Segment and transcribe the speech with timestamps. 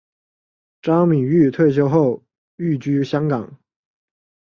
[0.81, 2.23] 张敏钰退休后
[2.55, 3.55] 寓居香港。